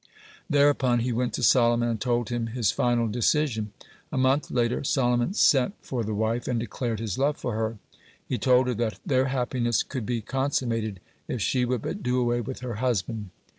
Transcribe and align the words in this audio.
Thereupon 0.49 1.01
he 1.01 1.11
went 1.11 1.31
to 1.33 1.43
Solomon, 1.43 1.87
and 1.87 2.01
told 2.01 2.29
him 2.29 2.47
his 2.47 2.71
final 2.71 3.07
decision. 3.07 3.71
A 4.11 4.17
month 4.17 4.49
later 4.49 4.83
Solomon 4.83 5.35
sent 5.35 5.75
for 5.79 6.03
the 6.03 6.15
wife, 6.15 6.47
and 6.47 6.59
declared 6.59 6.99
his 6.99 7.19
love 7.19 7.37
for 7.37 7.53
her. 7.53 7.77
He 8.27 8.39
told 8.39 8.65
her 8.65 8.73
that 8.73 8.99
their 9.05 9.25
happiness 9.25 9.83
could 9.83 10.07
be 10.07 10.21
consummated 10.21 11.01
if 11.27 11.39
she 11.39 11.65
would 11.65 11.83
but 11.83 12.01
do 12.01 12.19
away 12.19 12.41
with 12.41 12.61
her 12.61 12.77
husband. 12.81 13.29